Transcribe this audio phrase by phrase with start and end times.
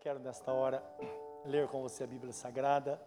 [0.00, 0.82] quero nesta hora
[1.44, 2.98] ler com você a Bíblia Sagrada,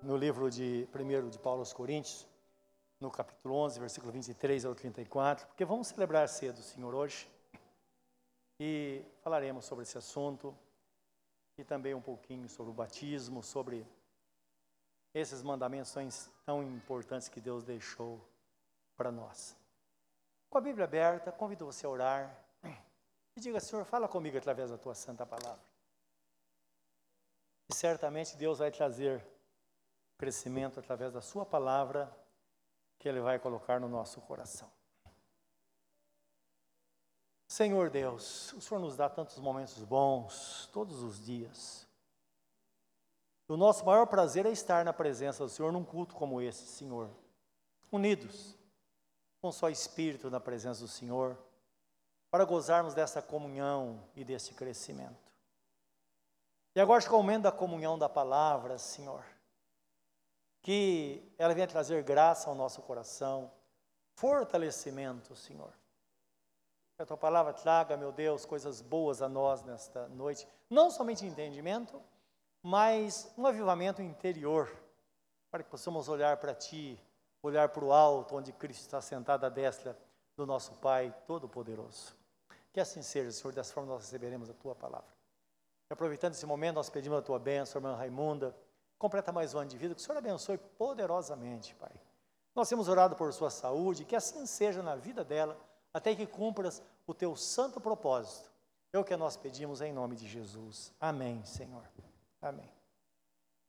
[0.00, 2.28] no livro de 1 de Paulo aos Coríntios,
[3.00, 7.28] no capítulo 11, versículo 23 ao 34, porque vamos celebrar cedo o Senhor hoje
[8.60, 10.56] e falaremos sobre esse assunto
[11.58, 13.84] e também um pouquinho sobre o batismo, sobre
[15.12, 16.08] esses mandamentos tão,
[16.46, 18.24] tão importantes que Deus deixou
[18.96, 19.56] para nós.
[20.48, 22.49] Com a Bíblia aberta, convido você a orar
[23.36, 25.64] e diga, Senhor, fala comigo através da tua santa palavra.
[27.68, 29.24] E certamente Deus vai trazer
[30.18, 32.14] crescimento através da sua palavra
[32.98, 34.70] que Ele vai colocar no nosso coração.
[37.46, 41.86] Senhor Deus, o Senhor nos dá tantos momentos bons todos os dias.
[43.48, 47.10] O nosso maior prazer é estar na presença do Senhor num culto como esse, Senhor.
[47.90, 48.56] Unidos,
[49.40, 51.36] com só espírito na presença do Senhor
[52.30, 55.30] para gozarmos dessa comunhão e desse crescimento.
[56.74, 59.24] E agora com o momento da comunhão da palavra, Senhor,
[60.62, 63.50] que ela venha trazer graça ao nosso coração,
[64.14, 65.72] fortalecimento, Senhor.
[66.96, 71.26] Que a tua palavra traga, meu Deus, coisas boas a nós nesta noite, não somente
[71.26, 72.00] entendimento,
[72.62, 74.70] mas um avivamento interior,
[75.50, 77.02] para que possamos olhar para Ti,
[77.42, 79.98] olhar para o alto, onde Cristo está sentado à destra
[80.36, 82.19] do nosso Pai Todo-Poderoso.
[82.72, 85.08] Que assim seja, Senhor, dessa forma nós receberemos a tua palavra.
[85.88, 88.56] E aproveitando esse momento, nós pedimos a tua bênção, irmã Raimunda.
[88.98, 91.92] Completa mais um ano de vida, que o Senhor abençoe poderosamente, Pai.
[92.54, 95.58] Nós temos orado por sua saúde, que assim seja na vida dela,
[95.92, 98.50] até que cumpras o teu santo propósito.
[98.92, 100.92] É o que nós pedimos em nome de Jesus.
[101.00, 101.88] Amém, Senhor.
[102.42, 102.70] Amém.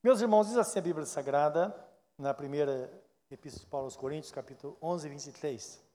[0.02, 1.74] Meus irmãos, diz assim a Bíblia Sagrada,
[2.18, 2.92] na primeira
[3.30, 5.91] Epístola de Paulo aos Coríntios, capítulo 11, 23.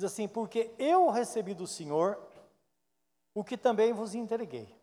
[0.00, 2.18] Diz assim: Porque eu recebi do Senhor
[3.34, 4.74] o que também vos entreguei.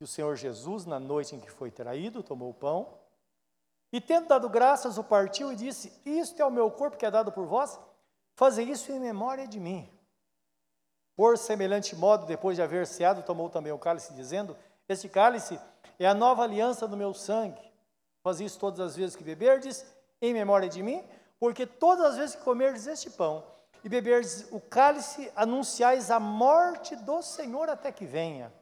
[0.00, 3.00] E o Senhor Jesus, na noite em que foi traído, tomou o pão
[3.92, 7.10] e, tendo dado graças, o partiu e disse: Isto é o meu corpo que é
[7.10, 7.80] dado por vós,
[8.36, 9.90] fazei isso em memória de mim.
[11.16, 14.56] Por semelhante modo, depois de haver ceado, tomou também o cálice, dizendo:
[14.88, 15.58] Este cálice
[15.98, 17.72] é a nova aliança do meu sangue.
[18.22, 19.84] Faz isso todas as vezes que beberdes,
[20.22, 21.04] em memória de mim,
[21.40, 23.55] porque todas as vezes que comerdes este pão
[23.86, 28.52] e beberdes o cálice, anunciais a morte do Senhor até que venha.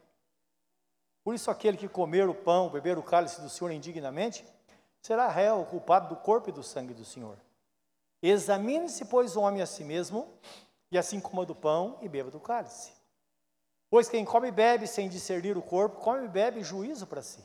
[1.23, 4.45] Por isso, aquele que comer o pão, beber o cálice do Senhor indignamente,
[5.01, 7.39] será réu, culpado do corpo e do sangue do Senhor.
[8.21, 10.31] Examine-se, pois, o homem a si mesmo,
[10.91, 12.91] e assim coma do pão e beba do cálice.
[13.89, 17.43] Pois quem come e bebe sem discernir o corpo, come e bebe juízo para si.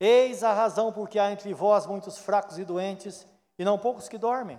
[0.00, 3.26] Eis a razão porque há entre vós muitos fracos e doentes,
[3.58, 4.58] e não poucos que dormem.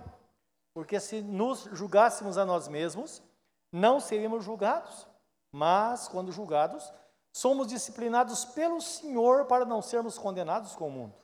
[0.76, 3.24] Porque se nos julgássemos a nós mesmos,
[3.72, 5.08] não seríamos julgados.
[5.50, 6.92] Mas, quando julgados,
[7.32, 11.16] somos disciplinados pelo Senhor para não sermos condenados com o mundo.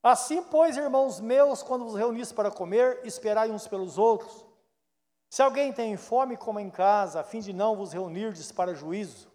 [0.00, 4.46] Assim, pois, irmãos meus, quando vos reunis para comer, esperai uns pelos outros.
[5.28, 9.28] Se alguém tem fome, coma em casa, a fim de não vos reunirdes para juízo.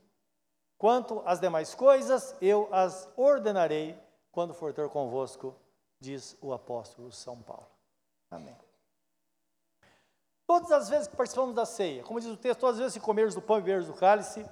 [0.78, 4.02] Quanto às demais coisas, eu as ordenarei
[4.32, 5.54] quando for ter convosco,
[6.00, 7.68] diz o apóstolo São Paulo.
[8.32, 8.67] Amém.
[10.48, 13.04] Todas as vezes que participamos da ceia, como diz o texto, todas as vezes que
[13.04, 14.50] comerdes do pão e beberdes do cálice,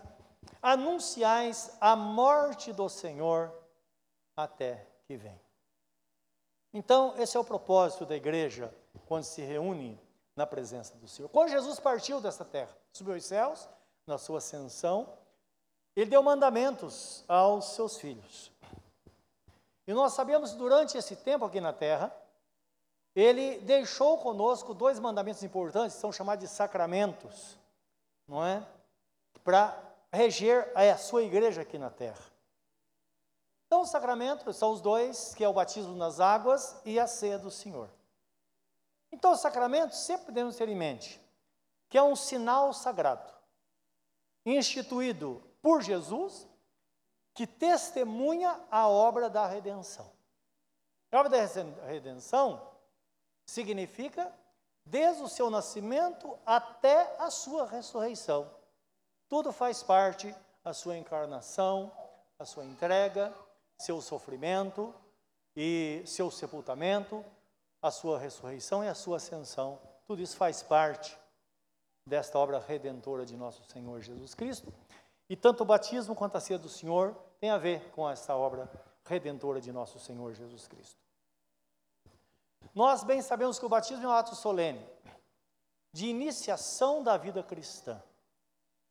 [0.61, 3.51] anunciais a morte do Senhor
[4.35, 5.39] até que vem.
[6.73, 8.75] Então, esse é o propósito da igreja
[9.07, 9.97] quando se reúne
[10.35, 11.29] na presença do Senhor.
[11.29, 13.69] Quando Jesus partiu desta terra, subiu aos céus,
[14.05, 15.07] na sua ascensão,
[15.95, 18.51] ele deu mandamentos aos seus filhos.
[19.87, 22.13] E nós sabemos que durante esse tempo aqui na terra,
[23.15, 27.57] ele deixou conosco dois mandamentos importantes, são chamados de sacramentos,
[28.27, 28.65] não é?
[29.43, 29.81] Para
[30.11, 32.25] reger a sua igreja aqui na terra.
[33.67, 37.39] Então, os sacramentos são os dois, que é o batismo nas águas e a ceia
[37.39, 37.89] do Senhor.
[39.11, 41.23] Então, os sacramentos sempre devemos ter em mente
[41.89, 43.31] que é um sinal sagrado,
[44.45, 46.47] instituído por Jesus,
[47.33, 50.11] que testemunha a obra da redenção.
[51.11, 52.74] A obra da redenção
[53.45, 54.31] significa
[54.85, 58.49] desde o seu nascimento até a sua ressurreição.
[59.27, 60.33] Tudo faz parte
[60.63, 61.91] a sua encarnação,
[62.37, 63.33] a sua entrega,
[63.77, 64.93] seu sofrimento
[65.55, 67.23] e seu sepultamento,
[67.81, 69.79] a sua ressurreição e a sua ascensão.
[70.05, 71.17] Tudo isso faz parte
[72.07, 74.73] desta obra redentora de nosso Senhor Jesus Cristo.
[75.29, 78.69] E tanto o batismo quanto a ceia do Senhor tem a ver com essa obra
[79.05, 81.04] redentora de nosso Senhor Jesus Cristo.
[82.75, 84.85] Nós bem sabemos que o batismo é um ato solene
[85.93, 88.03] de iniciação da vida cristã.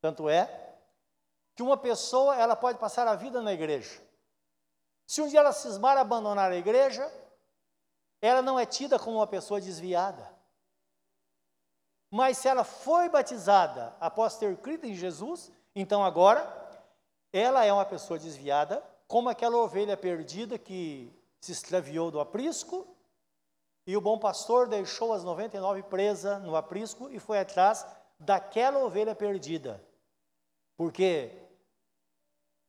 [0.01, 0.75] Tanto é
[1.55, 4.01] que uma pessoa ela pode passar a vida na igreja.
[5.05, 7.07] Se um dia ela cismar abandonar a igreja,
[8.19, 10.33] ela não é tida como uma pessoa desviada.
[12.09, 16.41] Mas se ela foi batizada após ter crido em Jesus, então agora
[17.31, 22.94] ela é uma pessoa desviada, como aquela ovelha perdida que se extraviou do aprisco,
[23.87, 27.85] e o bom pastor deixou as 99 presas no aprisco e foi atrás
[28.19, 29.83] daquela ovelha perdida.
[30.75, 31.31] Porque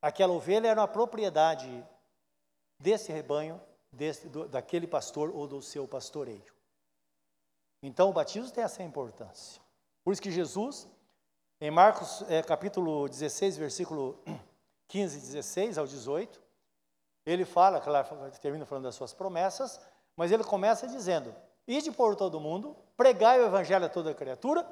[0.03, 1.85] aquela ovelha era uma propriedade
[2.79, 3.61] desse rebanho,
[3.91, 6.55] desse, do, daquele pastor ou do seu pastoreio.
[7.83, 9.63] Então o batismo tem essa importância.
[10.05, 10.89] Por isso que Jesus,
[11.61, 14.23] em Marcos é, capítulo 16, versículo
[14.89, 16.43] 15, 16 ao 18,
[17.25, 19.81] ele fala, claro, termina falando das suas promessas,
[20.17, 21.35] mas ele começa dizendo:
[21.67, 24.67] Ide por todo mundo, pregai o evangelho a toda criatura,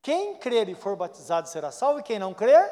[0.00, 2.70] quem crer e for batizado será salvo, e quem não crer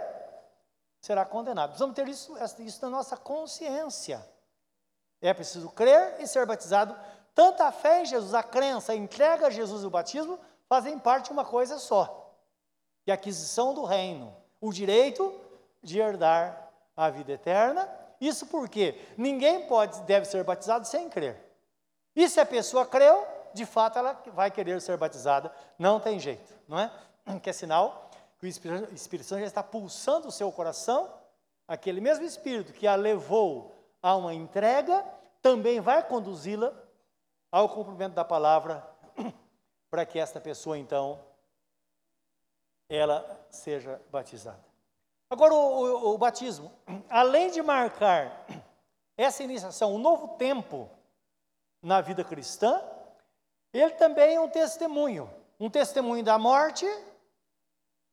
[1.00, 1.70] será condenado.
[1.70, 4.24] Precisamos ter isso, isso na nossa consciência.
[5.20, 6.96] É preciso crer e ser batizado.
[7.34, 10.38] Tanto a fé em Jesus, a crença, a entrega a Jesus e o batismo
[10.68, 12.36] fazem parte de uma coisa só:
[13.04, 15.34] que é a aquisição do reino, o direito
[15.82, 17.88] de herdar a vida eterna.
[18.20, 21.43] Isso porque ninguém pode, deve ser batizado sem crer.
[22.14, 25.52] E se a pessoa creu, de fato ela vai querer ser batizada.
[25.78, 26.90] Não tem jeito, não é?
[27.42, 31.10] Que é sinal que o Espírito Santo já está pulsando o seu coração,
[31.66, 35.02] aquele mesmo Espírito que a levou a uma entrega,
[35.40, 36.72] também vai conduzi-la
[37.50, 38.86] ao cumprimento da palavra,
[39.90, 41.20] para que esta pessoa, então,
[42.88, 44.62] ela seja batizada.
[45.30, 46.70] Agora, o, o, o batismo,
[47.08, 48.46] além de marcar
[49.16, 50.90] essa iniciação, um novo tempo
[51.84, 52.82] na vida cristã,
[53.72, 56.86] ele também é um testemunho, um testemunho da morte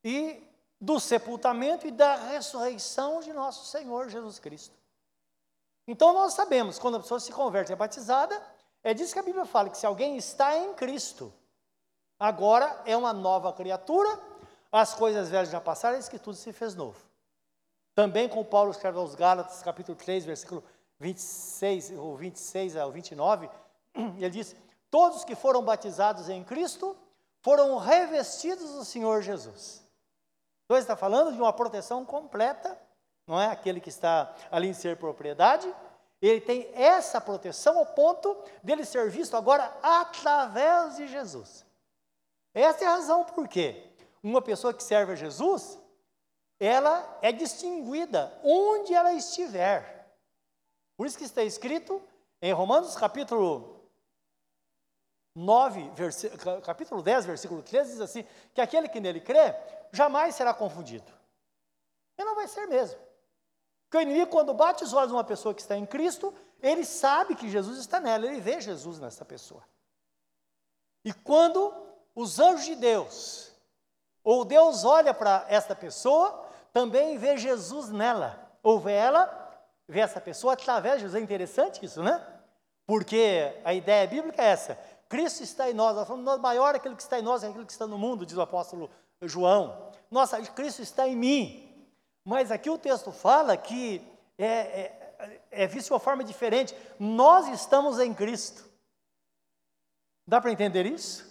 [0.03, 0.44] e
[0.79, 4.75] do sepultamento e da ressurreição de nosso Senhor Jesus Cristo.
[5.88, 8.39] Então nós sabemos, quando a pessoa se converte e é batizada,
[8.83, 11.33] é disso que a Bíblia fala, que se alguém está em Cristo,
[12.19, 14.19] agora é uma nova criatura,
[14.69, 17.00] as coisas velhas já passaram, eis que tudo se fez novo.
[17.95, 20.63] Também com Paulo escreve aos Gálatas, capítulo 3, versículo
[21.01, 23.50] 26, ou 26 ao 29,
[23.95, 24.55] ele diz,
[24.89, 26.97] todos que foram batizados em Cristo
[27.41, 29.85] foram revestidos do Senhor Jesus.
[30.65, 32.79] Então está falando de uma proteção completa
[33.31, 35.73] não é aquele que está ali em ser propriedade,
[36.21, 41.65] ele tem essa proteção ao ponto dele ser visto agora através de Jesus.
[42.53, 43.89] Essa é a razão por quê.
[44.21, 45.79] Uma pessoa que serve a Jesus,
[46.59, 50.13] ela é distinguida onde ela estiver.
[50.97, 52.01] Por isso que está escrito
[52.41, 53.81] em Romanos capítulo
[55.33, 55.92] 9,
[56.63, 59.56] capítulo 10, versículo 13, diz assim, que aquele que nele crê,
[59.92, 61.12] jamais será confundido.
[62.18, 63.00] E não vai ser mesmo.
[63.83, 66.86] Porque o inimigo, quando bate os olhos de uma pessoa que está em Cristo, ele
[66.86, 69.63] sabe que Jesus está nela, ele vê Jesus nessa pessoa.
[71.04, 71.74] E quando
[72.13, 73.51] os anjos de Deus,
[74.24, 79.51] ou Deus olha para esta pessoa, também vê Jesus nela, ou vê ela,
[79.88, 81.19] vê essa pessoa através de Jesus.
[81.19, 82.25] É interessante isso, né?
[82.86, 84.78] Porque a ideia bíblica é essa:
[85.11, 87.65] Cristo está em nós, nós falamos, maior é aquele que está em nós é aquele
[87.65, 88.89] que está no mundo, diz o apóstolo
[89.21, 89.91] João.
[90.09, 91.85] Nossa, Cristo está em mim.
[92.23, 94.01] Mas aqui o texto fala que
[94.37, 96.73] é, é, é visto de uma forma diferente.
[96.97, 98.63] Nós estamos em Cristo.
[100.25, 101.30] Dá para entender isso?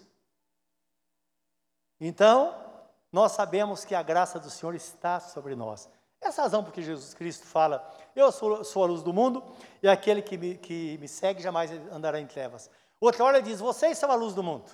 [1.98, 2.54] Então,
[3.10, 5.88] nós sabemos que a graça do Senhor está sobre nós.
[6.20, 7.82] Essa é a razão porque Jesus Cristo fala:
[8.14, 9.42] Eu sou, sou a luz do mundo
[9.82, 12.68] e aquele que me, que me segue jamais andará em trevas.
[13.00, 14.70] Outra hora ele diz: Vocês são a luz do mundo.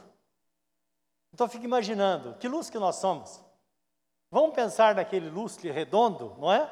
[1.33, 3.45] Então, fique imaginando que luz que nós somos.
[4.30, 6.68] Vamos pensar naquele lustre redondo, não é?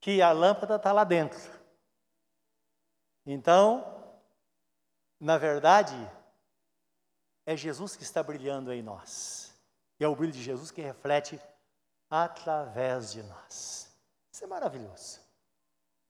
[0.00, 1.40] Que a lâmpada está lá dentro.
[3.24, 3.84] Então,
[5.18, 5.94] na verdade,
[7.46, 9.54] é Jesus que está brilhando em nós.
[9.98, 11.40] E é o brilho de Jesus que reflete
[12.10, 13.96] através de nós.
[14.32, 15.20] Isso é maravilhoso.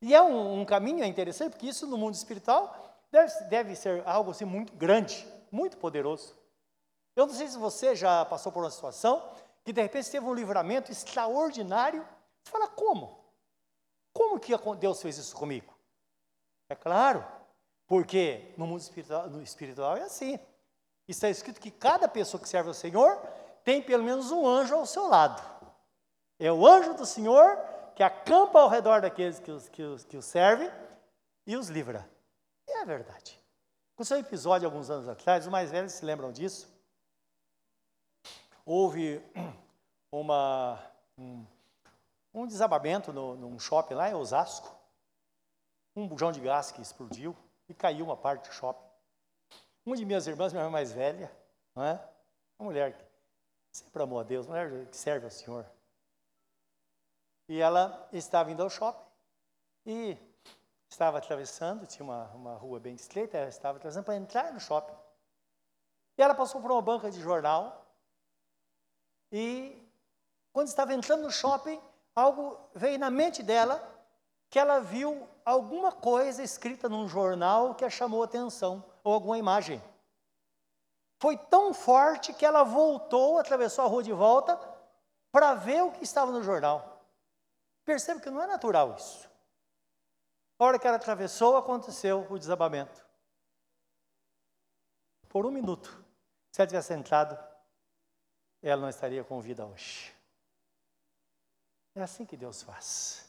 [0.00, 4.30] E é um, um caminho interessante, porque isso no mundo espiritual deve, deve ser algo
[4.30, 6.34] assim muito grande, muito poderoso.
[7.14, 9.22] Eu não sei se você já passou por uma situação
[9.62, 12.06] que de repente teve um livramento extraordinário.
[12.42, 13.22] Você fala, como?
[14.12, 15.72] Como que Deus fez isso comigo?
[16.68, 17.24] É claro,
[17.86, 20.38] porque no mundo espiritual, no espiritual é assim.
[21.06, 23.16] Está escrito que cada pessoa que serve ao Senhor
[23.62, 25.42] tem pelo menos um anjo ao seu lado.
[26.38, 27.58] É o anjo do Senhor
[27.94, 30.70] que acampa ao redor daqueles que os, que os, que os servem
[31.46, 32.08] e os livra.
[32.74, 33.38] É verdade.
[33.94, 36.72] Com seu episódio alguns anos atrás, os mais velhos se lembram disso
[38.64, 39.22] houve
[40.10, 40.80] uma,
[41.18, 41.46] um,
[42.32, 44.74] um desabamento no, num shopping lá em Osasco.
[45.94, 47.36] Um bujão de gás que explodiu
[47.68, 48.86] e caiu uma parte do shopping.
[49.84, 51.30] Uma de minhas irmãs, minha irmã mais velha,
[51.74, 52.08] não é?
[52.58, 53.04] Uma mulher que
[53.72, 55.66] sempre amou a Deus, uma mulher que serve ao Senhor.
[57.48, 59.04] E ela estava indo ao shopping
[59.84, 60.16] e
[60.92, 64.94] estava atravessando, tinha uma, uma rua bem estreita, ela estava atravessando para entrar no shopping.
[66.18, 67.86] E ela passou por uma banca de jornal
[69.30, 69.82] e
[70.52, 71.80] quando estava entrando no shopping,
[72.14, 73.82] algo veio na mente dela
[74.50, 79.82] que ela viu alguma coisa escrita num jornal que a chamou atenção, ou alguma imagem.
[81.18, 84.60] Foi tão forte que ela voltou, atravessou a rua de volta,
[85.32, 87.02] para ver o que estava no jornal.
[87.82, 89.31] Percebe que não é natural isso.
[90.62, 93.04] A hora que ela atravessou, aconteceu o desabamento.
[95.28, 96.04] Por um minuto,
[96.52, 97.36] se ela tivesse entrado,
[98.62, 100.14] ela não estaria com vida hoje.
[101.96, 103.28] É assim que Deus faz.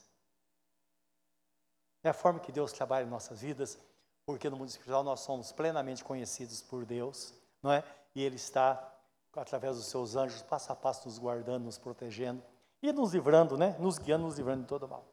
[2.04, 3.80] É a forma que Deus trabalha em nossas vidas,
[4.28, 7.84] porque no mundo espiritual nós somos plenamente conhecidos por Deus, não é?
[8.14, 8.96] E Ele está,
[9.36, 12.44] através dos seus anjos, passo a passo nos guardando, nos protegendo
[12.80, 13.76] e nos livrando, né?
[13.80, 15.13] Nos guiando, nos livrando de todo mal.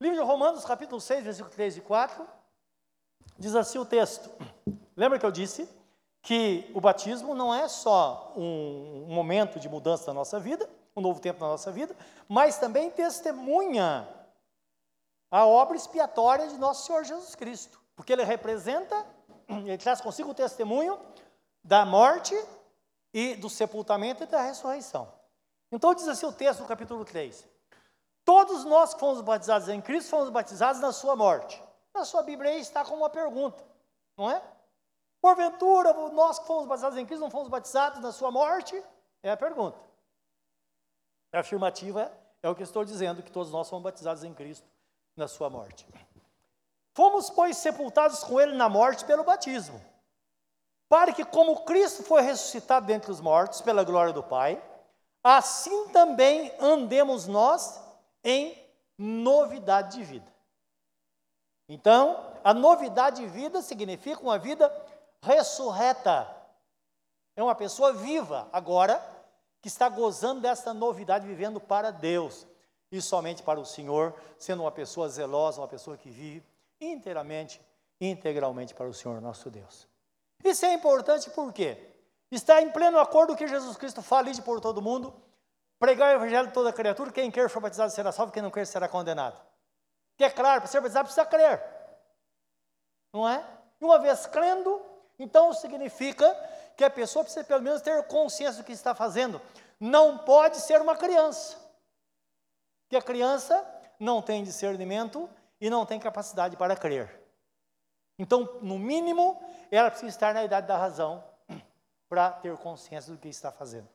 [0.00, 2.26] Livro de Romanos, capítulo 6, versículo 3 e 4,
[3.38, 4.30] diz assim o texto.
[4.96, 5.68] Lembra que eu disse
[6.20, 11.20] que o batismo não é só um momento de mudança da nossa vida, um novo
[11.20, 11.96] tempo na nossa vida,
[12.28, 14.08] mas também testemunha
[15.30, 19.06] a obra expiatória de nosso Senhor Jesus Cristo, porque ele representa,
[19.48, 20.98] ele traz consigo o testemunho
[21.62, 22.34] da morte
[23.12, 25.12] e do sepultamento e da ressurreição.
[25.70, 27.46] Então diz assim o texto do capítulo 3:
[28.24, 31.62] Todos nós que fomos batizados em Cristo fomos batizados na sua morte.
[31.92, 33.62] Na sua Bíblia aí está como uma pergunta,
[34.16, 34.42] não é?
[35.20, 38.82] Porventura, nós que fomos batizados em Cristo não fomos batizados na sua morte?
[39.22, 39.78] É a pergunta.
[41.32, 42.12] A afirmativa
[42.42, 44.66] é o que estou dizendo, que todos nós fomos batizados em Cristo
[45.16, 45.86] na sua morte.
[46.94, 49.80] Fomos, pois, sepultados com ele na morte pelo batismo,
[50.88, 54.62] para que, como Cristo foi ressuscitado dentre os mortos pela glória do Pai,
[55.22, 57.80] assim também andemos nós
[58.24, 58.58] em
[58.98, 60.32] novidade de vida.
[61.68, 64.72] Então, a novidade de vida significa uma vida
[65.22, 66.28] ressurreta.
[67.36, 69.02] É uma pessoa viva agora
[69.60, 72.46] que está gozando dessa novidade, vivendo para Deus
[72.92, 76.44] e somente para o Senhor, sendo uma pessoa zelosa, uma pessoa que vive
[76.80, 77.60] inteiramente,
[78.00, 79.88] integralmente para o Senhor nosso Deus.
[80.44, 81.78] Isso é importante porque
[82.30, 85.14] está em pleno acordo que Jesus Cristo fala de por todo mundo,
[85.84, 88.66] pregar o evangelho de toda criatura, quem quer for batizado será salvo, quem não quer
[88.66, 89.38] será condenado.
[90.16, 91.62] Que é claro, para ser batizado precisa crer.
[93.12, 93.44] Não é?
[93.78, 94.80] E uma vez crendo,
[95.18, 96.34] então significa
[96.74, 99.38] que a pessoa precisa pelo menos ter consciência do que está fazendo.
[99.78, 101.58] Não pode ser uma criança.
[102.88, 103.62] Que a criança
[104.00, 105.28] não tem discernimento
[105.60, 107.20] e não tem capacidade para crer.
[108.18, 109.38] Então, no mínimo,
[109.70, 111.22] ela precisa estar na idade da razão
[112.08, 113.88] para ter consciência do que está fazendo.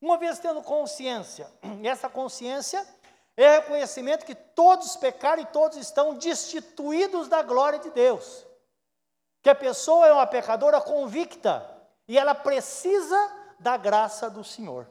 [0.00, 1.50] Uma vez tendo consciência,
[1.82, 2.86] essa consciência
[3.36, 8.46] é reconhecimento que todos pecaram e todos estão destituídos da glória de Deus.
[9.42, 11.64] Que a pessoa é uma pecadora convicta
[12.06, 13.16] e ela precisa
[13.58, 14.88] da graça do Senhor.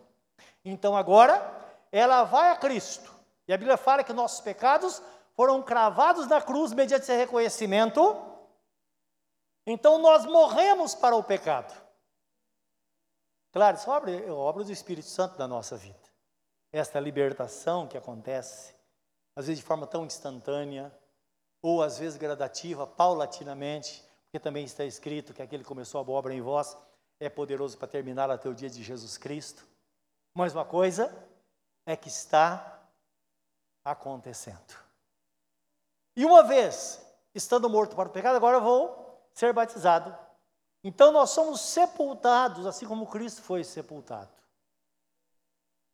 [0.64, 1.54] Então agora
[1.92, 3.14] ela vai a Cristo.
[3.48, 5.02] E a Bíblia fala que nossos pecados
[5.36, 8.16] foram cravados na cruz mediante esse reconhecimento.
[9.66, 11.87] Então nós morremos para o pecado.
[13.52, 16.00] Claro, isso é obra, do Espírito Santo da nossa vida.
[16.72, 18.76] Esta libertação que acontece,
[19.36, 20.92] às vezes de forma tão instantânea,
[21.62, 26.34] ou às vezes gradativa, paulatinamente, porque também está escrito que aquele que começou a obra
[26.34, 26.78] em vós
[27.20, 29.66] é poderoso para terminar até o dia de Jesus Cristo.
[30.34, 31.12] Mas uma coisa
[31.86, 32.88] é que está
[33.84, 34.76] acontecendo.
[36.16, 40.16] E uma vez estando morto para o pecado, agora vou ser batizado.
[40.84, 44.32] Então nós somos sepultados, assim como Cristo foi sepultado.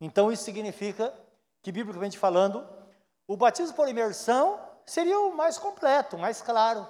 [0.00, 1.12] Então isso significa
[1.62, 2.66] que, biblicamente falando,
[3.26, 6.86] o batismo por imersão seria o mais completo, mais claro.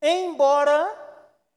[0.00, 1.08] Embora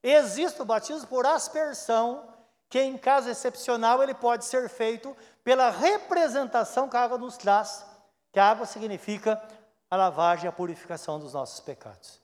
[0.03, 2.27] Existe o batismo por aspersão,
[2.69, 7.85] que em caso excepcional ele pode ser feito pela representação que a água nos traz,
[8.31, 9.41] que a água significa
[9.89, 12.19] a lavagem e a purificação dos nossos pecados.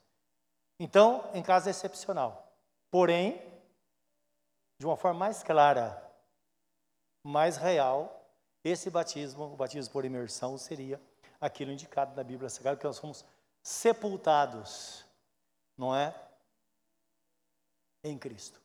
[0.79, 2.46] Então, em caso excepcional.
[2.89, 3.41] Porém,
[4.79, 6.01] de uma forma mais clara,
[7.23, 8.31] mais real,
[8.63, 11.01] esse batismo, o batismo por imersão, seria
[11.39, 13.25] aquilo indicado na Bíblia Sagrada, que nós somos
[13.61, 15.05] sepultados,
[15.77, 16.13] não é?
[18.03, 18.61] em Cristo.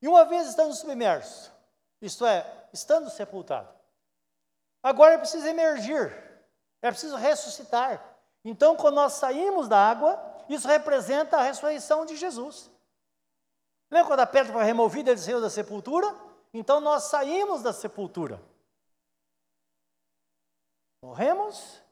[0.00, 1.52] E uma vez estando submerso,
[2.00, 3.72] isto é, estando sepultado,
[4.82, 6.32] agora é preciso emergir.
[6.82, 8.04] É preciso ressuscitar.
[8.44, 12.68] Então, quando nós saímos da água, isso representa a ressurreição de Jesus.
[13.92, 16.16] Lembra quando a pedra foi removida, ele saiu da sepultura?
[16.54, 18.42] Então nós saímos da sepultura.
[21.04, 21.82] Morremos,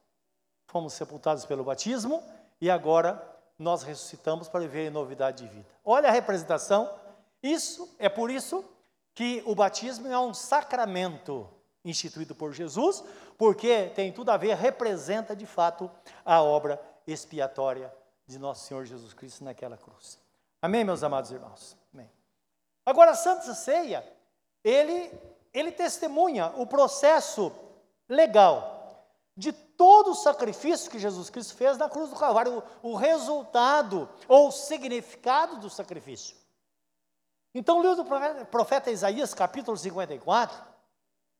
[0.67, 2.25] fomos sepultados pelo batismo
[2.59, 3.23] e agora
[3.59, 5.69] nós ressuscitamos para viver em novidade de vida.
[5.85, 6.91] Olha a representação.
[7.43, 8.65] Isso é por isso
[9.15, 11.47] que o batismo é um sacramento
[11.85, 13.05] instituído por Jesus,
[13.37, 15.91] porque tem tudo a ver, representa de fato
[16.25, 17.93] a obra expiatória
[18.27, 20.19] de nosso Senhor Jesus Cristo naquela cruz.
[20.63, 21.80] Amém, meus amados irmãos?
[22.85, 24.05] Agora, a Santa Ceia,
[24.65, 25.13] ele,
[25.53, 27.53] ele testemunha o processo
[28.09, 29.07] legal
[29.37, 34.09] de todo o sacrifício que Jesus Cristo fez na cruz do Calvário, o, o resultado
[34.29, 36.37] ou o significado do sacrifício.
[37.55, 40.71] Então, o livro do profeta Isaías, capítulo 54,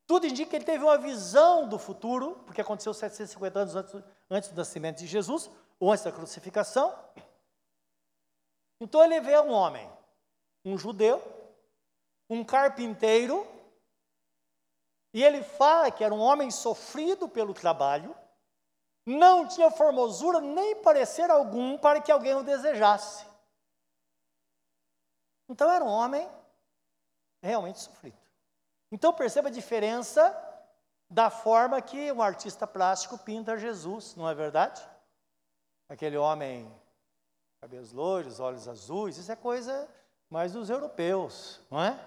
[0.07, 3.95] tudo indica que ele teve uma visão do futuro, porque aconteceu 750 anos antes,
[4.29, 6.93] antes do nascimento de Jesus, ou antes da crucificação.
[8.81, 9.89] Então ele vê um homem,
[10.65, 11.23] um judeu,
[12.29, 13.47] um carpinteiro,
[15.13, 18.15] e ele fala que era um homem sofrido pelo trabalho,
[19.05, 23.27] não tinha formosura nem parecer algum para que alguém o desejasse.
[25.49, 26.29] Então era um homem
[27.43, 28.19] realmente sofrido.
[28.93, 30.37] Então perceba a diferença
[31.09, 34.81] da forma que um artista plástico pinta Jesus, não é verdade?
[35.89, 36.73] Aquele homem,
[37.61, 39.89] cabelos loiros, olhos azuis, isso é coisa
[40.31, 41.99] mais dos europeus, não é?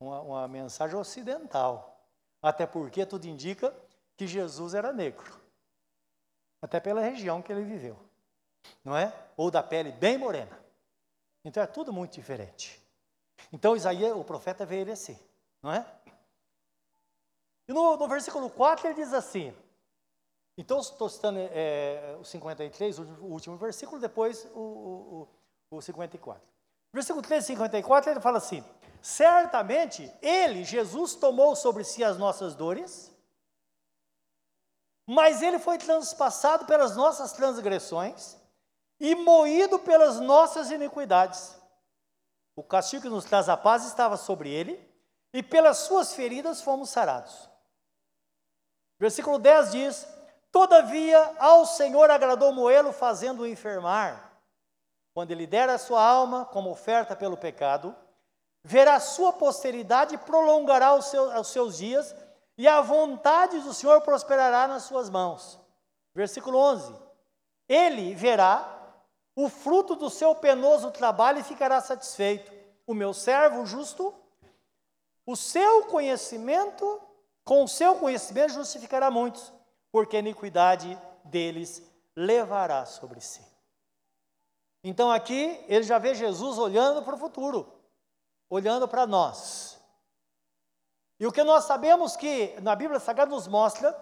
[0.00, 2.00] Uma, uma mensagem ocidental.
[2.40, 3.74] Até porque tudo indica
[4.16, 5.38] que Jesus era negro.
[6.62, 7.98] Até pela região que ele viveu,
[8.84, 9.12] não é?
[9.36, 10.58] Ou da pele bem morena.
[11.44, 12.80] Então é tudo muito diferente.
[13.52, 15.18] Então Isaías, o profeta, veio ele assim,
[15.62, 15.86] não é?
[17.68, 19.54] E no, no versículo 4 ele diz assim,
[20.56, 25.28] então estou citando é, o 53, o último versículo, depois o,
[25.70, 26.57] o, o 54.
[26.92, 28.64] Versículo 3 54 ele fala assim,
[29.02, 33.14] certamente ele, Jesus, tomou sobre si as nossas dores,
[35.06, 38.36] mas ele foi transpassado pelas nossas transgressões
[39.00, 41.56] e moído pelas nossas iniquidades.
[42.56, 44.88] O castigo que nos traz a paz estava sobre ele,
[45.32, 47.48] e pelas suas feridas fomos sarados.
[48.98, 50.08] Versículo 10 diz:
[50.50, 54.27] Todavia ao Senhor agradou Moelo fazendo-o enfermar.
[55.18, 57.92] Quando ele der a sua alma como oferta pelo pecado,
[58.62, 62.14] verá sua posteridade e prolongará os seus, os seus dias,
[62.56, 65.58] e a vontade do Senhor prosperará nas suas mãos.
[66.14, 66.94] Versículo 11:
[67.68, 69.02] Ele verá
[69.34, 72.52] o fruto do seu penoso trabalho e ficará satisfeito.
[72.86, 74.14] O meu servo justo,
[75.26, 77.02] o seu conhecimento
[77.44, 79.52] com o seu conhecimento justificará muitos,
[79.90, 81.82] porque a iniquidade deles
[82.14, 83.47] levará sobre si.
[84.88, 87.70] Então aqui ele já vê Jesus olhando para o futuro,
[88.48, 89.78] olhando para nós.
[91.20, 93.94] E o que nós sabemos que na Bíblia Sagrada nos mostra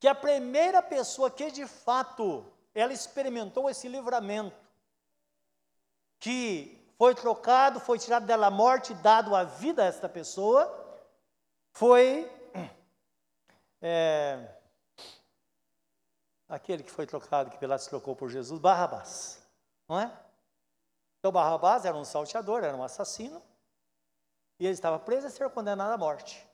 [0.00, 4.56] que a primeira pessoa que de fato ela experimentou esse livramento,
[6.18, 10.64] que foi trocado, foi tirado dela a morte, dado a vida a esta pessoa,
[11.72, 12.26] foi
[13.82, 14.48] é,
[16.48, 19.42] aquele que foi trocado, que Pilatos trocou por Jesus, Barrabás,
[19.88, 20.12] não é?
[21.18, 23.42] Então Barrabás era um salteador, era um assassino,
[24.58, 26.46] e ele estava preso a ser condenado à morte.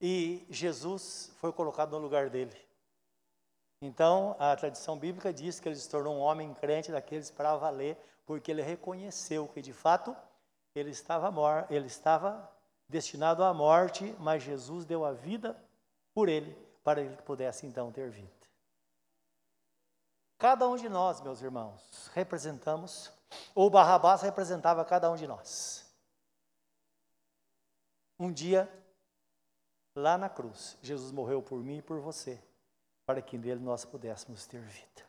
[0.00, 2.56] E Jesus foi colocado no lugar dele.
[3.80, 7.96] Então, a tradição bíblica diz que ele se tornou um homem crente daqueles para valer,
[8.26, 10.16] porque ele reconheceu que de fato
[10.74, 11.32] ele estava
[11.70, 12.50] ele estava
[12.88, 15.56] destinado à morte, mas Jesus deu a vida
[16.12, 16.56] por ele,
[16.88, 18.32] para ele que pudesse então ter vida.
[20.38, 23.12] Cada um de nós, meus irmãos, representamos,
[23.54, 25.84] ou Barrabás representava cada um de nós.
[28.18, 28.72] Um dia,
[29.94, 32.42] lá na cruz, Jesus morreu por mim e por você,
[33.04, 35.06] para que nele nós pudéssemos ter vida.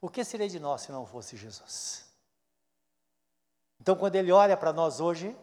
[0.00, 2.08] O que seria de nós se não fosse Jesus?
[3.80, 5.36] Então, quando ele olha para nós hoje,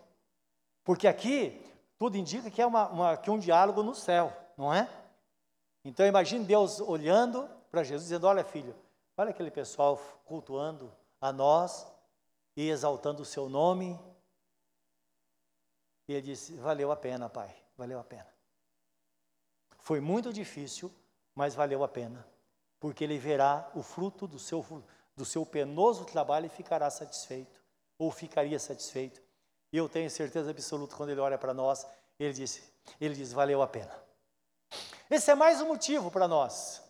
[0.86, 1.62] porque aqui
[1.98, 4.90] tudo indica que é uma, uma, que um diálogo no céu, não é?
[5.84, 8.76] Então imagine Deus olhando para Jesus dizendo: Olha, filho,
[9.18, 10.92] olha aquele pessoal cultuando
[11.22, 11.88] a nós
[12.56, 14.00] e exaltando o seu nome.
[16.08, 18.28] E ele disse: Valeu a pena, pai, valeu a pena.
[19.80, 20.92] Foi muito difícil,
[21.36, 22.26] mas valeu a pena,
[22.80, 24.66] porque ele verá o fruto do seu,
[25.16, 27.62] do seu penoso trabalho e ficará satisfeito,
[28.00, 29.26] ou ficaria satisfeito
[29.76, 31.86] e eu tenho certeza absoluta quando ele olha para nós,
[32.18, 32.64] ele diz,
[33.00, 33.92] ele diz, valeu a pena.
[35.10, 36.84] Esse é mais um motivo para nós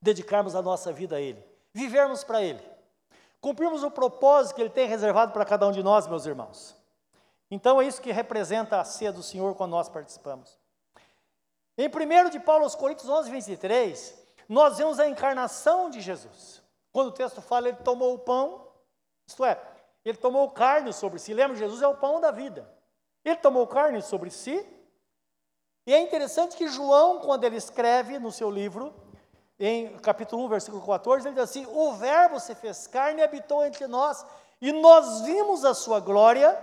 [0.00, 2.62] dedicarmos a nossa vida a Ele, vivermos para Ele,
[3.40, 6.76] cumprirmos o propósito que Ele tem reservado para cada um de nós, meus irmãos.
[7.50, 10.58] Então é isso que representa a ceia do Senhor quando nós participamos.
[11.78, 16.62] Em 1 de Paulo aos Coríntios 11, 23, nós vemos a encarnação de Jesus.
[16.92, 18.68] Quando o texto fala, ele tomou o pão,
[19.26, 19.58] isto é,
[20.04, 21.32] ele tomou carne sobre si.
[21.32, 22.68] Lembra, Jesus é o pão da vida.
[23.24, 24.66] Ele tomou carne sobre si.
[25.86, 28.94] E é interessante que João, quando ele escreve no seu livro,
[29.58, 33.64] em capítulo 1, versículo 14, ele diz assim: O Verbo se fez carne e habitou
[33.64, 34.24] entre nós,
[34.60, 36.56] e nós vimos a sua glória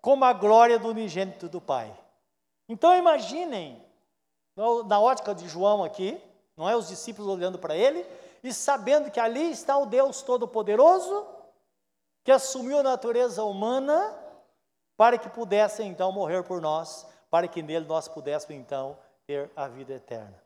[0.00, 1.92] como a glória do unigênito do Pai.
[2.68, 3.84] Então imaginem,
[4.86, 6.20] na ótica de João aqui,
[6.56, 8.06] não é os discípulos olhando para ele
[8.42, 11.26] e sabendo que ali está o Deus Todo-Poderoso,
[12.24, 14.16] que assumiu a natureza humana
[14.96, 19.68] para que pudesse então morrer por nós, para que nele nós pudéssemos então ter a
[19.68, 20.42] vida eterna.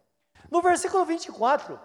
[0.50, 1.78] No versículo 24,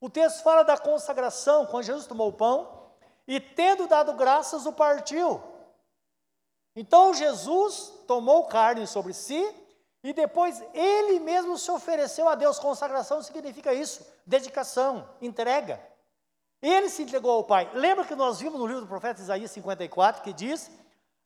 [0.00, 2.90] o texto fala da consagração, quando Jesus tomou o pão
[3.28, 5.40] e, tendo dado graças, o partiu.
[6.74, 9.40] Então Jesus tomou carne sobre si
[10.02, 12.58] e depois ele mesmo se ofereceu a Deus.
[12.58, 15.80] Consagração significa isso: dedicação, entrega.
[16.60, 17.70] Ele se entregou ao Pai.
[17.72, 20.68] Lembra que nós vimos no livro do profeta Isaías 54 que diz: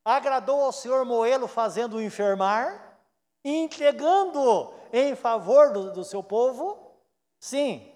[0.05, 2.84] Agradou ao Senhor Moelo fazendo-o enfermar,
[3.45, 6.91] entregando em favor do, do seu povo?
[7.39, 7.93] Sim.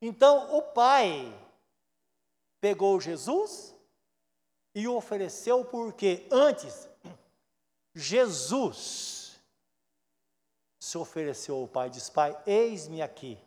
[0.00, 1.32] Então o Pai
[2.60, 3.74] pegou Jesus
[4.74, 6.88] e o ofereceu porque antes
[7.94, 9.40] Jesus
[10.78, 13.38] se ofereceu ao Pai, diz: Pai, eis-me aqui,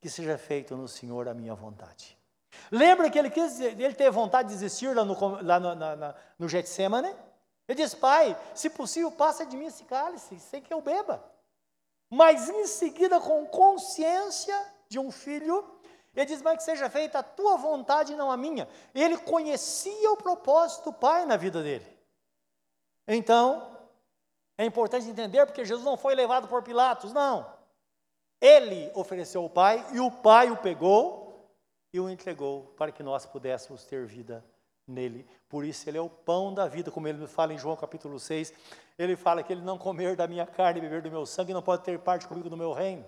[0.00, 2.16] que seja feito no Senhor a minha vontade.
[2.70, 6.14] Lembra que ele, quis, ele teve vontade de desistir lá no, lá no, na, na,
[6.38, 7.14] no Getsemane?
[7.68, 11.24] Ele diz: Pai, se possível, passa de mim esse cálice, sem que eu beba.
[12.10, 14.54] Mas em seguida, com consciência
[14.88, 15.64] de um filho,
[16.14, 18.68] ele diz: Mas que seja feita a tua vontade, não a minha.
[18.94, 21.86] Ele conhecia o propósito do Pai na vida dele.
[23.08, 23.76] Então,
[24.56, 27.52] é importante entender porque Jesus não foi levado por Pilatos, não.
[28.40, 31.50] Ele ofereceu ao Pai e o Pai o pegou
[31.92, 34.44] e o entregou para que nós pudéssemos ter vida
[34.86, 35.26] nele.
[35.48, 38.52] Por isso ele é o pão da vida, como ele fala em João capítulo 6.
[38.98, 41.62] Ele fala que ele não comer da minha carne e beber do meu sangue não
[41.62, 43.04] pode ter parte comigo no meu reino.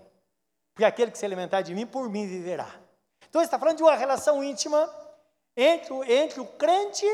[0.73, 2.69] Porque aquele que se alimentar de mim, por mim viverá.
[3.29, 4.89] Então ele está falando de uma relação íntima
[5.55, 7.05] entre, entre o crente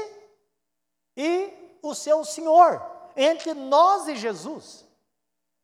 [1.15, 4.86] e o seu Senhor entre nós e Jesus.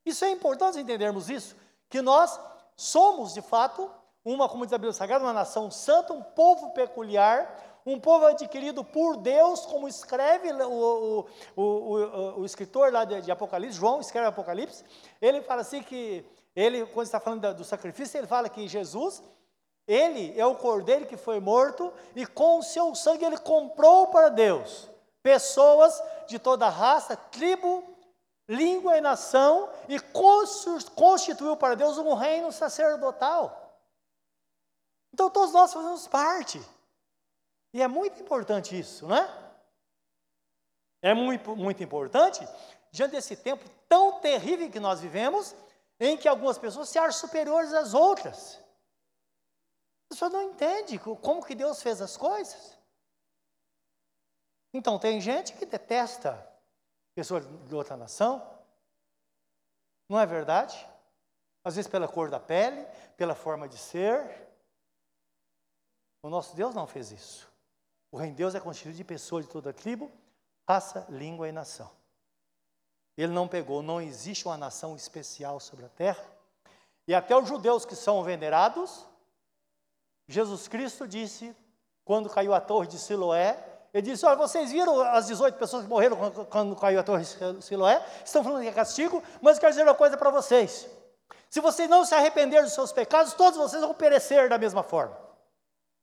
[0.05, 1.55] Isso é importante entendermos isso,
[1.89, 2.39] que nós
[2.75, 3.89] somos, de fato,
[4.23, 9.88] uma, Bíblia Sagrada, uma nação santa, um povo peculiar, um povo adquirido por Deus, como
[9.88, 11.25] escreve o,
[11.56, 14.84] o, o, o escritor lá de, de, Apocalipse, João escreve Apocalipse,
[15.21, 16.25] ele fala assim que,
[16.56, 19.23] ele, quando está falando do sacrifício, ele fala que Jesus,
[19.88, 24.30] ele é o cordeiro que foi morto, e com o seu sangue ele comprou para
[24.30, 24.89] Deus
[25.21, 27.84] pessoas de toda raça, tribo,
[28.47, 29.99] língua e nação, e
[30.95, 33.78] constituiu para Deus um reino sacerdotal.
[35.13, 36.62] Então todos nós fazemos parte.
[37.73, 39.53] E é muito importante isso, não é?
[41.01, 42.45] É muito, muito importante
[42.91, 45.55] diante desse tempo tão terrível que nós vivemos,
[45.99, 48.55] em que algumas pessoas se acham superiores às outras.
[50.05, 52.77] A pessoa não entende como que Deus fez as coisas.
[54.73, 56.47] Então, tem gente que detesta
[57.15, 58.60] pessoas de outra nação,
[60.08, 60.88] não é verdade?
[61.63, 62.86] Às vezes pela cor da pele,
[63.17, 64.47] pela forma de ser.
[66.23, 67.48] O nosso Deus não fez isso.
[68.12, 70.12] O reino de Deus é constituído de pessoas de toda tribo,
[70.67, 71.89] raça, língua e nação.
[73.17, 76.24] Ele não pegou, não existe uma nação especial sobre a terra.
[77.08, 79.06] E até os judeus que são venerados,
[80.28, 81.56] Jesus Cristo disse,
[82.06, 83.58] quando caiu a torre de Siloé,
[83.93, 86.17] ele disse: Olha, vocês viram as 18 pessoas que morreram
[86.50, 88.04] quando caiu a torre de Siloé?
[88.24, 90.88] Estão falando que é castigo, mas eu quero dizer uma coisa para vocês.
[91.50, 95.29] Se vocês não se arrependerem dos seus pecados, todos vocês vão perecer da mesma forma.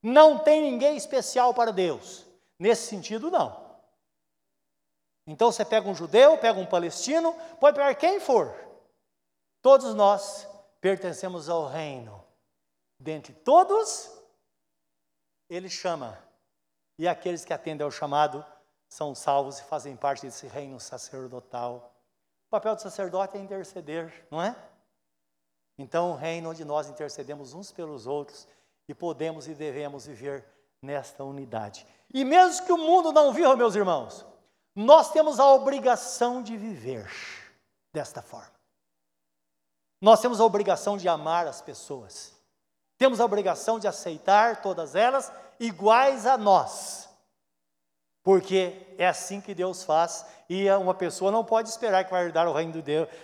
[0.09, 2.25] Não tem ninguém especial para Deus.
[2.57, 3.61] Nesse sentido, não.
[5.27, 8.55] Então você pega um judeu, pega um palestino, pode pegar quem for.
[9.61, 10.47] Todos nós
[10.81, 12.25] pertencemos ao reino.
[13.01, 14.09] Dentre todos,
[15.51, 16.17] ele chama
[16.97, 18.47] e aqueles que atendem ao chamado
[18.89, 21.93] são salvos e fazem parte desse reino sacerdotal.
[22.47, 24.55] O papel do sacerdote é interceder, não é?
[25.77, 28.47] Então, o reino onde nós intercedemos uns pelos outros
[28.89, 30.45] e podemos e devemos viver
[30.81, 31.87] nesta unidade.
[32.13, 34.25] E mesmo que o mundo não viva, meus irmãos,
[34.75, 37.11] nós temos a obrigação de viver
[37.93, 38.55] desta forma.
[40.01, 42.35] Nós temos a obrigação de amar as pessoas.
[42.99, 47.09] Temos a obrigação de aceitar todas elas iguais a nós.
[48.23, 52.49] Porque é assim que Deus faz e uma pessoa não pode esperar que vai herdar
[52.49, 52.83] o reino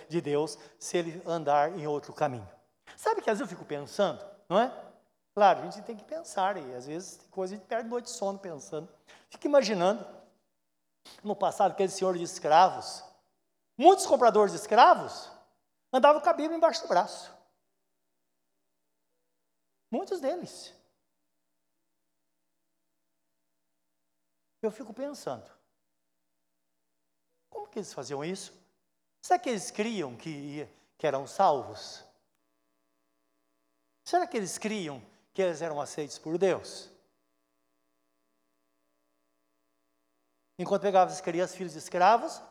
[0.09, 2.49] de Deus se ele andar em outro caminho.
[2.95, 4.71] Sabe que às vezes eu fico pensando, não é?
[5.35, 8.05] Claro, a gente tem que pensar, e às vezes tem coisa, a gente perde noite
[8.05, 8.87] de sono pensando.
[9.29, 10.05] Fica imaginando,
[11.23, 13.03] no passado, aquele senhor de escravos,
[13.75, 15.31] muitos compradores de escravos
[15.91, 17.33] andavam com a Bíblia embaixo do braço.
[19.89, 20.73] Muitos deles.
[24.61, 25.49] Eu fico pensando,
[27.49, 28.53] como que eles faziam isso?
[29.21, 30.67] Será que eles criam que,
[30.97, 32.05] que eram salvos?
[34.05, 35.01] Será que eles criam
[35.33, 36.89] que eles eram aceitos por Deus?
[40.57, 42.41] Enquanto pegavam as crianças, filhos de escravos,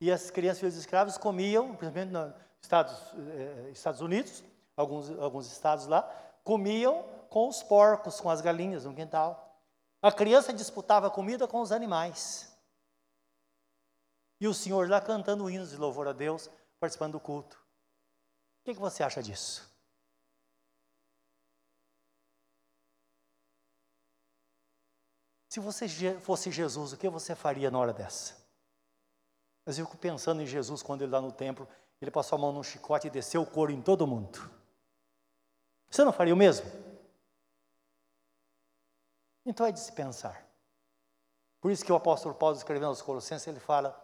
[0.00, 4.42] e as crianças, filhos de escravos, comiam, principalmente nos Estados, eh, Estados Unidos,
[4.76, 6.02] alguns, alguns estados lá,
[6.42, 9.60] comiam com os porcos, com as galinhas no quintal.
[10.00, 12.54] A criança disputava comida com os animais.
[14.40, 17.56] E o Senhor lá cantando hinos de louvor a Deus, participando do culto.
[17.56, 19.73] O que, que você acha disso?
[25.54, 25.86] Se você
[26.18, 28.34] fosse Jesus, o que você faria na hora dessa?
[29.64, 31.68] Mas eu fico pensando em Jesus quando ele lá no templo,
[32.02, 34.50] ele passou a mão num chicote e desceu o couro em todo mundo.
[35.88, 36.66] Você não faria o mesmo?
[39.46, 40.44] Então é de se pensar.
[41.60, 43.96] Por isso que o apóstolo Paulo escrevendo aos Colossenses, ele fala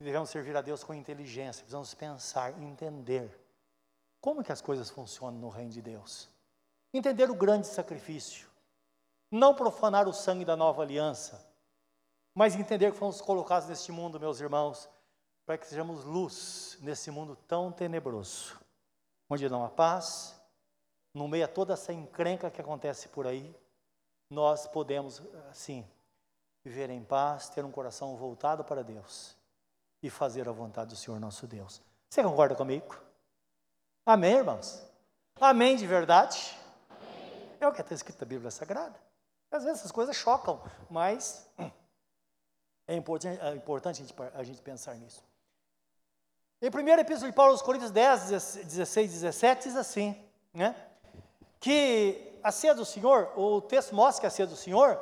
[0.00, 3.40] devemos servir a Deus com inteligência, precisamos pensar, entender
[4.20, 6.28] como que as coisas funcionam no reino de Deus.
[6.92, 8.49] Entender o grande sacrifício,
[9.30, 11.46] não profanar o sangue da nova aliança,
[12.34, 14.88] mas entender que fomos colocados neste mundo, meus irmãos,
[15.46, 18.58] para que sejamos luz nesse mundo tão tenebroso,
[19.28, 20.40] onde não há paz,
[21.14, 23.54] no meio a toda essa encrenca que acontece por aí,
[24.30, 25.86] nós podemos, assim,
[26.64, 29.36] viver em paz, ter um coração voltado para Deus
[30.02, 31.82] e fazer a vontade do Senhor nosso Deus.
[32.08, 32.96] Você concorda comigo?
[34.06, 34.84] Amém, irmãos?
[35.40, 36.56] Amém de verdade?
[36.88, 37.56] Amém.
[37.60, 39.09] É o que está escrito na Bíblia Sagrada.
[39.50, 41.48] Às vezes essas coisas chocam, mas
[42.86, 45.24] é importante, é importante a, gente, a gente pensar nisso.
[46.62, 48.30] Em 1 Epístola de Paulo aos Coríntios 10,
[48.64, 50.14] 16, 17, diz assim,
[50.52, 50.76] né?
[51.58, 55.00] Que a ceia do Senhor, o texto mostra que a ceia do Senhor,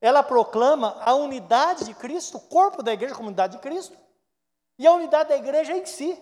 [0.00, 3.96] ela proclama a unidade de Cristo, o corpo da igreja, a comunidade de Cristo,
[4.78, 6.20] e a unidade da igreja em si,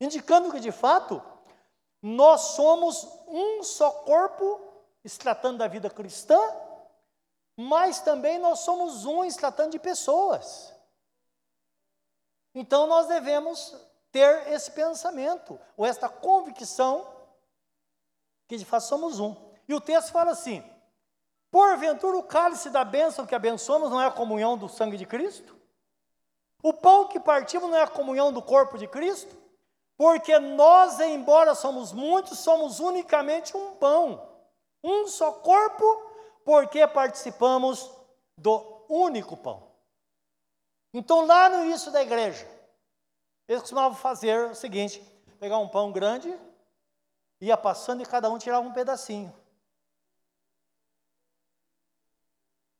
[0.00, 1.22] indicando que de fato
[2.02, 4.67] nós somos um só corpo
[5.06, 6.38] se tratando da vida cristã,
[7.56, 10.72] mas também nós somos um tratando de pessoas.
[12.54, 13.76] Então nós devemos
[14.10, 17.06] ter esse pensamento, ou esta convicção,
[18.46, 19.36] que de fato somos um.
[19.68, 20.64] E o texto fala assim:
[21.50, 25.56] porventura o cálice da bênção que abençoamos não é a comunhão do sangue de Cristo?
[26.62, 29.36] O pão que partimos não é a comunhão do corpo de Cristo?
[29.96, 34.28] Porque nós, embora somos muitos, somos unicamente um pão
[34.82, 35.84] um só corpo,
[36.44, 37.90] porque participamos
[38.36, 39.68] do único pão.
[40.92, 42.46] Então, lá no início da igreja,
[43.46, 45.00] eles costumavam fazer o seguinte:
[45.38, 46.32] pegar um pão grande,
[47.40, 49.34] ia passando e cada um tirava um pedacinho.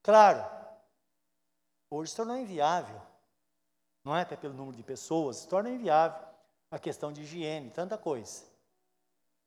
[0.03, 0.43] Claro,
[1.91, 3.01] hoje se tornou inviável,
[4.03, 6.27] não é até pelo número de pessoas, se torna inviável
[6.71, 8.45] a questão de higiene, tanta coisa.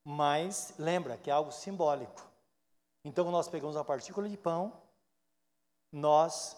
[0.03, 2.30] Mas lembra que é algo simbólico.
[3.03, 4.73] Então, nós pegamos uma partícula de pão,
[5.91, 6.55] nós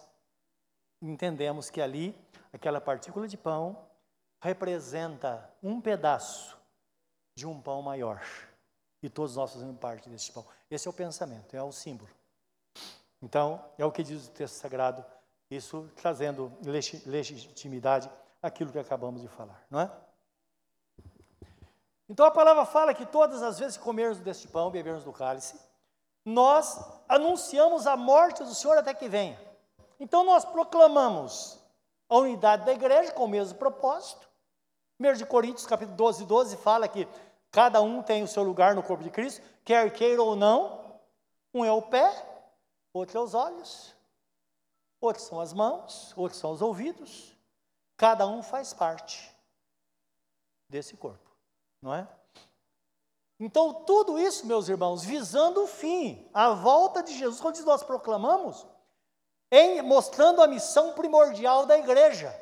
[1.00, 2.14] entendemos que ali,
[2.52, 3.88] aquela partícula de pão,
[4.40, 6.58] representa um pedaço
[7.34, 8.22] de um pão maior.
[9.02, 10.46] E todos nós fazemos parte desse pão.
[10.70, 12.10] Esse é o pensamento, é o símbolo.
[13.22, 15.04] Então, é o que diz o texto sagrado,
[15.50, 16.52] isso trazendo
[17.06, 18.10] legitimidade
[18.42, 19.90] àquilo que acabamos de falar, não é?
[22.08, 25.58] Então a palavra fala que todas as vezes que comermos deste pão, bebermos do cálice,
[26.24, 29.38] nós anunciamos a morte do Senhor até que venha.
[30.00, 31.60] Então nós proclamamos
[32.08, 34.28] a unidade da igreja com o mesmo propósito.
[34.98, 37.06] 1 de Coríntios, capítulo 12, 12, fala que
[37.50, 40.82] cada um tem o seu lugar no corpo de Cristo, quer queira ou não.
[41.52, 42.10] Um é o pé,
[42.92, 43.94] outro é os olhos,
[45.00, 47.36] outros são as mãos, outros são os ouvidos.
[47.96, 49.32] Cada um faz parte
[50.68, 51.30] desse corpo,
[51.80, 52.08] não é?
[53.38, 58.66] Então, tudo isso, meus irmãos, visando o fim, a volta de Jesus, quando nós proclamamos,
[59.50, 62.34] em, mostrando a missão primordial da igreja,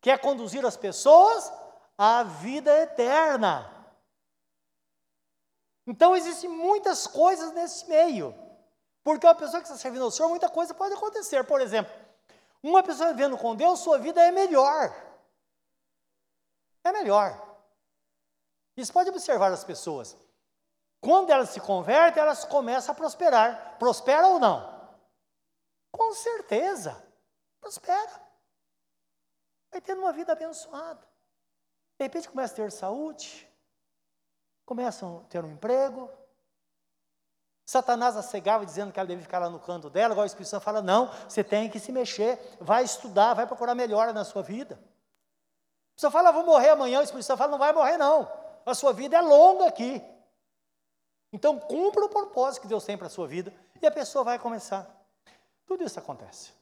[0.00, 1.52] que é conduzir as pessoas
[1.96, 3.74] à vida eterna.
[5.86, 8.34] Então, existem muitas coisas nesse meio.
[9.02, 11.42] Porque uma pessoa que está servindo ao Senhor, muita coisa pode acontecer.
[11.44, 11.92] Por exemplo,
[12.62, 14.94] uma pessoa vivendo com Deus, sua vida é melhor.
[16.84, 17.47] É melhor.
[18.78, 20.16] Isso pode observar as pessoas.
[21.00, 23.76] Quando elas se convertem, elas começam a prosperar.
[23.76, 24.78] Prospera ou não?
[25.90, 27.04] Com certeza.
[27.60, 28.22] Prospera.
[29.72, 31.04] Vai tendo uma vida abençoada.
[31.98, 33.52] De repente começa a ter saúde,
[34.64, 36.08] começam a ter um emprego.
[37.66, 40.50] Satanás a cegava dizendo que ela devia ficar lá no canto dela, agora o Espírito
[40.50, 44.42] Santo fala: não, você tem que se mexer, vai estudar, vai procurar melhora na sua
[44.42, 44.76] vida.
[44.76, 48.47] A pessoa fala, vou morrer amanhã, o Espírito Santo fala, não vai morrer, não.
[48.68, 50.02] A sua vida é longa aqui.
[51.32, 53.50] Então, cumpra o propósito que Deus tem para a sua vida
[53.80, 54.86] e a pessoa vai começar.
[55.64, 56.52] Tudo isso acontece.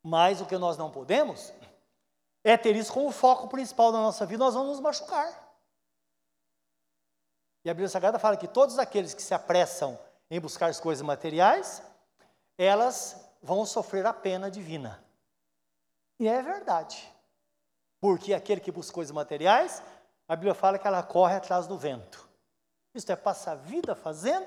[0.00, 1.52] Mas o que nós não podemos
[2.44, 5.28] é ter isso como foco principal da nossa vida, nós vamos nos machucar.
[7.64, 9.98] E a Bíblia Sagrada fala que todos aqueles que se apressam
[10.30, 11.82] em buscar as coisas materiais,
[12.56, 15.02] elas vão sofrer a pena divina.
[16.20, 17.12] E é verdade.
[18.00, 19.82] Porque aquele que busca coisas materiais,
[20.28, 22.28] a Bíblia fala que ela corre atrás do vento.
[22.94, 24.46] Isto é, passa a vida fazendo,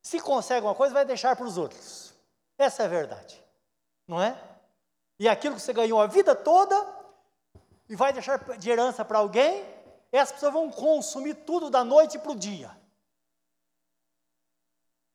[0.00, 2.14] se consegue uma coisa, vai deixar para os outros.
[2.56, 3.42] Essa é a verdade,
[4.06, 4.40] não é?
[5.18, 6.74] E aquilo que você ganhou a vida toda,
[7.88, 9.64] e vai deixar de herança para alguém,
[10.12, 12.70] essas pessoas vão consumir tudo da noite para o dia.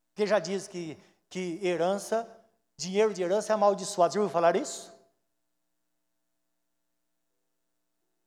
[0.09, 0.97] Porque já diz que,
[1.29, 2.27] que herança,
[2.77, 4.13] dinheiro de herança é amaldiçoado.
[4.13, 4.93] Já ouviu falar isso?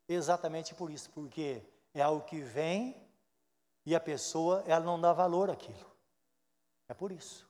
[0.09, 1.63] Exatamente por isso, porque
[1.97, 2.95] é algo que vem
[3.87, 5.87] e a pessoa ela não dá valor àquilo.
[6.89, 7.49] É por isso.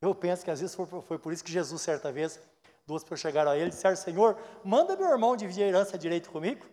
[0.00, 2.40] Eu penso que às vezes foi, por isso que Jesus, certa vez,
[2.86, 6.30] duas pessoas chegaram a ele e disseram: Senhor, manda meu irmão dividir a herança direito
[6.30, 6.64] comigo.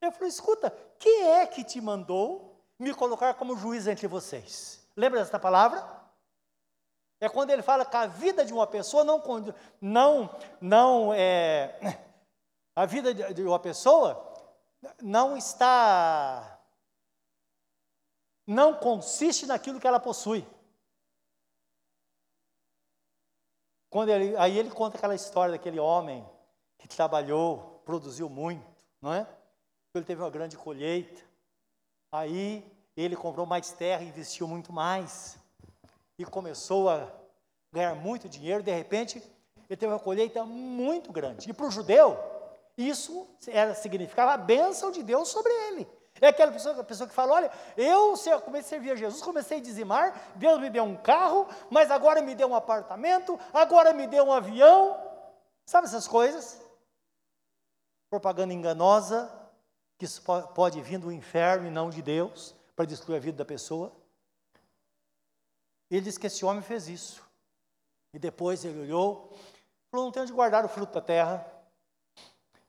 [0.00, 4.86] Ele falou: Escuta, quem é que te mandou me colocar como juiz entre vocês?
[4.96, 5.84] Lembra dessa palavra?
[7.20, 9.20] É quando ele fala que a vida de uma pessoa não,
[9.80, 12.04] não, não é,
[12.76, 14.27] a vida de uma pessoa
[15.02, 16.58] não está
[18.48, 20.42] não consiste naquilo que ela possui.
[23.90, 26.26] Quando ele, aí ele conta aquela história daquele homem
[26.78, 28.64] que trabalhou, produziu muito,
[29.02, 29.26] não é?
[29.94, 31.22] Ele teve uma grande colheita.
[32.10, 32.64] Aí
[32.96, 35.38] ele comprou mais terra, investiu muito mais
[36.18, 37.12] e começou a
[37.70, 38.62] ganhar muito dinheiro.
[38.62, 39.18] De repente,
[39.68, 41.50] ele teve uma colheita muito grande.
[41.50, 42.16] E para o judeu,
[42.78, 45.88] isso era, significava a bênção de Deus sobre ele.
[46.20, 49.60] É aquela pessoa, pessoa que fala: olha, eu comecei a servir a Jesus, comecei a
[49.60, 54.24] dizimar, Deus me deu um carro, mas agora me deu um apartamento, agora me deu
[54.24, 54.96] um avião.
[55.66, 56.60] Sabe essas coisas?
[58.08, 59.30] Propaganda enganosa,
[59.98, 60.06] que
[60.54, 63.92] pode vir do inferno e não de Deus, para destruir a vida da pessoa.
[65.90, 67.22] Ele disse que esse homem fez isso.
[68.14, 69.36] E depois ele olhou,
[69.90, 71.57] falou: não tenho de guardar o fruto da terra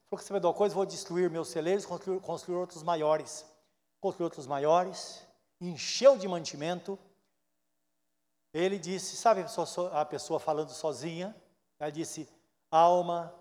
[0.10, 3.46] Falou que você dar uma coisa, vou destruir meus celeiros, construir, construir outros maiores.
[4.02, 5.28] Construir outros maiores,
[5.62, 6.98] encheu de mantimento.
[8.54, 9.46] Ele disse, sabe
[9.92, 11.36] a pessoa falando sozinha?
[11.80, 12.28] Ela disse,
[12.72, 13.34] alma,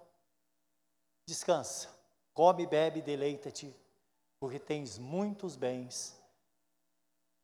[1.26, 1.88] descansa,
[2.34, 3.74] come, bebe, deleita-te,
[4.40, 6.20] porque tens muitos bens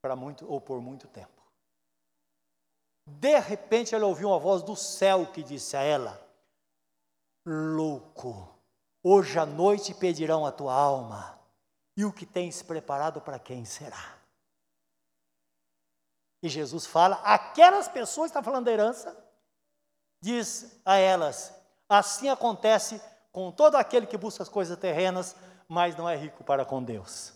[0.03, 1.43] para muito ou por muito tempo.
[3.07, 6.21] De repente ela ouviu uma voz do céu que disse a ela:
[7.47, 8.54] Louco,
[9.07, 11.39] Hoje à noite pedirão a tua alma,
[11.95, 14.19] e o que tens preparado para quem será?
[16.43, 19.15] E Jesus fala, aquelas pessoas, está falando da herança,
[20.23, 21.55] diz a elas:
[21.87, 22.99] assim acontece
[23.31, 25.37] com todo aquele que busca as coisas terrenas,
[25.69, 27.35] mas não é rico para com Deus.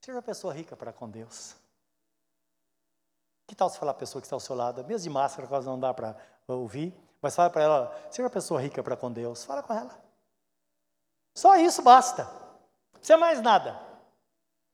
[0.00, 1.54] Seja uma pessoa rica para com Deus.
[3.46, 5.66] Que tal se falar a pessoa que está ao seu lado, mesmo de máscara, quase
[5.66, 6.16] não dá para
[6.48, 10.05] ouvir, mas fala para ela, seja uma pessoa rica para com Deus, fala com ela.
[11.36, 12.24] Só isso basta.
[12.94, 13.78] Não precisa mais nada.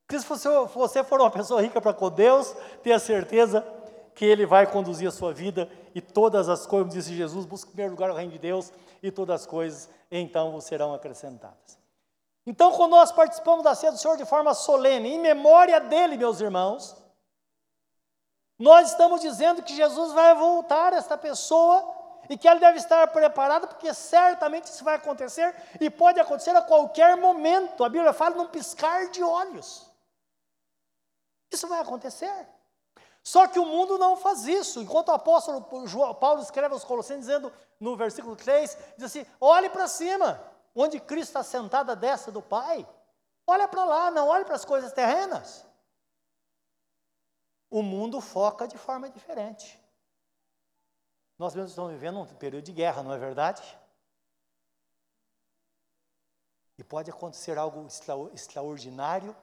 [0.08, 0.24] Se
[0.72, 2.54] você for uma pessoa rica para com Deus,
[2.84, 3.66] tenha certeza
[4.14, 7.70] que Ele vai conduzir a sua vida e todas as coisas, como disse Jesus, busque
[7.70, 11.78] em primeiro lugar o reino de Deus e todas as coisas então serão acrescentadas.
[12.46, 16.40] Então, quando nós participamos da ceia do Senhor de forma solene, em memória dele, meus
[16.40, 16.96] irmãos,
[18.56, 22.01] nós estamos dizendo que Jesus vai voltar esta pessoa
[22.32, 26.62] e que ela deve estar preparada, porque certamente isso vai acontecer e pode acontecer a
[26.62, 27.84] qualquer momento.
[27.84, 29.86] A Bíblia fala num piscar de olhos.
[31.50, 32.48] Isso vai acontecer.
[33.22, 34.80] Só que o mundo não faz isso.
[34.80, 35.60] Enquanto o apóstolo
[36.14, 40.42] Paulo escreve aos Colossenses, dizendo no versículo 3, diz assim: olhe para cima,
[40.74, 42.88] onde Cristo está sentado à destra do Pai.
[43.46, 45.66] Olha para lá, não olhe para as coisas terrenas.
[47.68, 49.81] o mundo foca de forma diferente.
[51.42, 53.76] Nós mesmos estamos vivendo um período de guerra, não é verdade?
[56.78, 57.84] E pode acontecer algo
[58.32, 59.34] extraordinário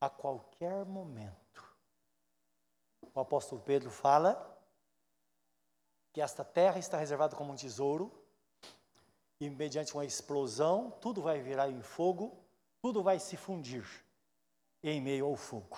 [0.00, 1.62] a qualquer momento.
[3.14, 4.58] O apóstolo Pedro fala
[6.14, 8.10] que esta terra está reservada como um tesouro,
[9.38, 12.42] e mediante uma explosão, tudo vai virar em fogo,
[12.80, 13.86] tudo vai se fundir
[14.82, 15.76] em meio ao fogo.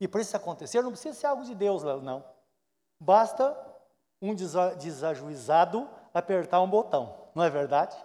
[0.00, 2.39] E para isso acontecer, não precisa ser algo de Deus, não.
[3.00, 3.56] Basta
[4.20, 7.96] um desajuizado apertar um botão, não é verdade?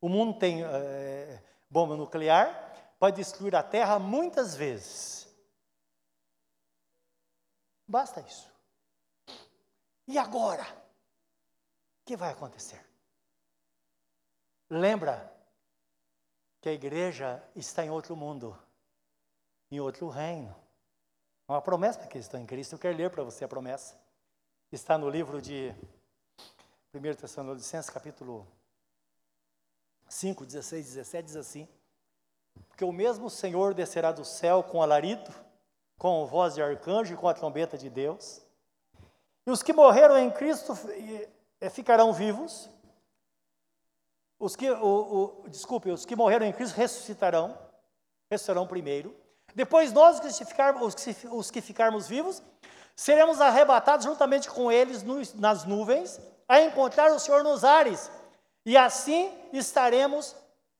[0.00, 5.34] O mundo tem é, bomba nuclear, pode destruir a Terra muitas vezes.
[7.88, 8.52] Basta isso.
[10.06, 10.64] E agora?
[10.64, 12.84] O que vai acontecer?
[14.68, 15.34] Lembra
[16.60, 18.58] que a igreja está em outro mundo
[19.70, 20.54] em outro reino.
[21.46, 22.74] É uma promessa que estão em Cristo.
[22.74, 23.94] Eu quero ler para você a promessa.
[24.72, 25.74] Está no livro de
[26.94, 28.46] 1 Tessalonicenses, capítulo
[30.08, 31.68] 5, 16, 17, diz assim:
[32.66, 35.30] Porque o mesmo Senhor descerá do céu com alarido,
[35.98, 38.40] com voz de arcanjo e com a trombeta de Deus.
[39.46, 40.72] E os que morreram em Cristo
[41.70, 42.70] ficarão vivos.
[44.38, 47.58] Os que, o, o, desculpe, os que morreram em Cristo ressuscitarão,
[48.30, 49.23] ressuscitarão primeiro.
[49.54, 52.42] Depois nós, os que, os que ficarmos vivos,
[52.96, 58.10] seremos arrebatados juntamente com eles nas nuvens, a encontrar o Senhor nos ares,
[58.64, 60.34] e assim estaremos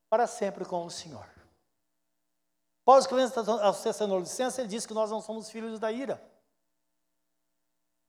[0.09, 1.27] para sempre com o Senhor.
[2.83, 6.21] Paulo escrevendo aos Tessalonicenses, ele diz que nós não somos filhos da ira.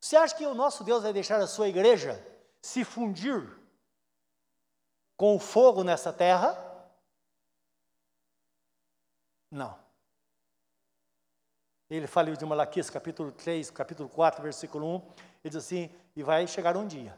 [0.01, 2.23] Você acha que o nosso Deus vai deixar a sua igreja
[2.61, 3.59] se fundir
[5.17, 6.57] com o fogo nessa terra?
[9.51, 9.86] Não.
[11.89, 15.05] Ele fala de Malaquias, capítulo 3, capítulo 4, versículo 1, ele
[15.45, 17.17] diz assim: E vai chegar um dia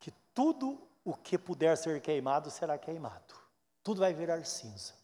[0.00, 3.34] que tudo o que puder ser queimado será queimado,
[3.82, 4.94] tudo vai virar cinza.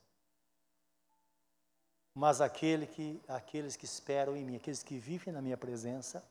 [2.13, 6.25] Mas aquele que, aqueles que esperam em mim, aqueles que vivem na minha presença,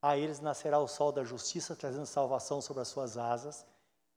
[0.00, 3.66] a eles nascerá o sol da justiça, trazendo salvação sobre as suas asas,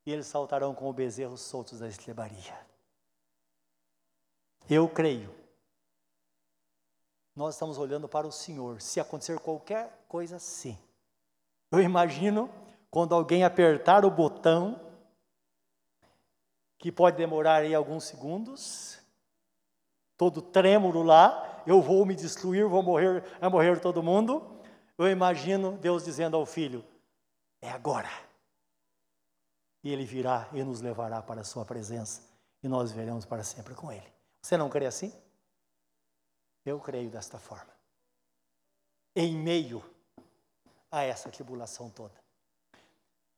[0.05, 2.57] e eles saltarão como bezerros soltos da estrebaria.
[4.69, 5.42] Eu creio
[7.36, 8.81] nós estamos olhando para o Senhor.
[8.81, 10.77] Se acontecer qualquer coisa assim,
[11.71, 12.49] eu imagino
[12.91, 14.79] quando alguém apertar o botão,
[16.77, 18.99] que pode demorar aí alguns segundos,
[20.17, 24.61] todo trêmulo lá, eu vou me destruir, vou morrer, vai morrer todo mundo.
[24.97, 26.86] Eu imagino Deus dizendo ao filho:
[27.61, 28.09] é agora.
[29.84, 32.21] E ele virá e nos levará para a sua presença,
[32.61, 34.13] e nós veremos para sempre com ele.
[34.41, 35.11] Você não crê assim?
[36.66, 37.72] Eu creio desta forma.
[39.16, 39.84] Em meio
[40.91, 42.14] a essa tribulação toda.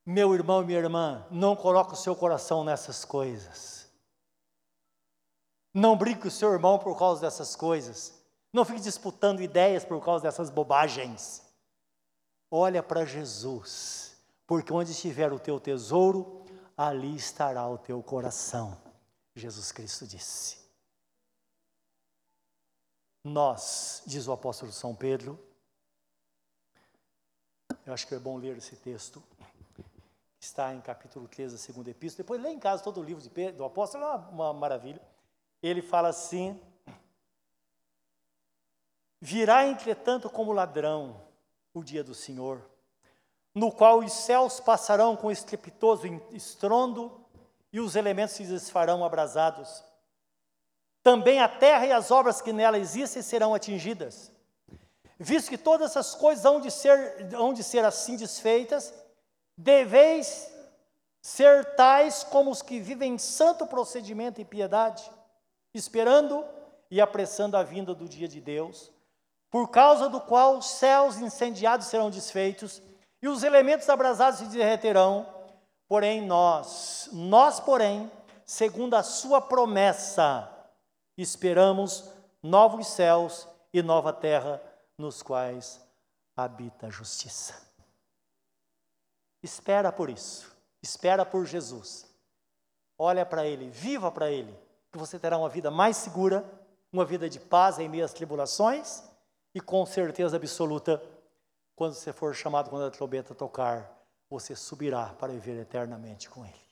[0.05, 3.89] Meu irmão e minha irmã, não coloque o seu coração nessas coisas.
[5.73, 8.13] Não brinque o seu irmão por causa dessas coisas.
[8.53, 11.41] Não fique disputando ideias por causa dessas bobagens.
[12.51, 14.15] Olha para Jesus,
[14.45, 16.45] porque onde estiver o teu tesouro,
[16.77, 18.77] ali estará o teu coração.
[19.35, 20.64] Jesus Cristo disse.
[23.27, 25.39] Nós, diz o apóstolo São Pedro,
[27.83, 29.21] eu acho que é bom ler esse texto,
[30.39, 33.31] está em capítulo 13 da segunda epístola, depois lê em casa todo o livro de
[33.31, 35.01] Pedro, do apóstolo, é uma, uma maravilha.
[35.59, 36.61] Ele fala assim:
[39.19, 41.19] Virá, entretanto, como ladrão
[41.73, 42.61] o dia do Senhor,
[43.55, 47.25] no qual os céus passarão com estrepitoso estrondo
[47.73, 49.83] e os elementos se desfarão abrasados
[51.05, 54.31] também a terra e as obras que nela existem serão atingidas.
[55.19, 58.91] Visto que todas essas coisas hão de ser, hão de ser assim desfeitas,
[59.55, 60.51] deveis
[61.21, 65.07] ser tais como os que vivem em santo procedimento e piedade,
[65.75, 66.43] esperando
[66.89, 68.91] e apressando a vinda do dia de Deus,
[69.51, 72.81] por causa do qual os céus incendiados serão desfeitos
[73.21, 75.27] e os elementos abrasados se derreterão.
[75.87, 78.11] Porém, nós, nós, porém,
[78.43, 80.51] segundo a sua promessa,
[81.17, 82.09] esperamos
[82.41, 84.61] novos céus e nova terra
[84.97, 85.81] nos quais
[86.35, 87.55] habita a justiça.
[89.41, 92.09] Espera por isso, espera por Jesus.
[92.97, 94.57] Olha para Ele, viva para Ele,
[94.91, 96.43] que você terá uma vida mais segura,
[96.91, 99.03] uma vida de paz em meio às tribulações
[99.53, 101.01] e com certeza absoluta,
[101.75, 103.91] quando você for chamado, quando a trombeta tocar,
[104.29, 106.64] você subirá para viver eternamente com Ele.